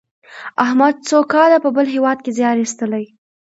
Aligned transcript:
احمد 0.65 0.95
څو 1.07 1.17
کاله 1.33 1.57
په 1.63 1.69
بل 1.75 1.87
هېواد 1.95 2.17
کې 2.23 2.31
زیار 2.37 2.55
ایستلی. 2.61 3.05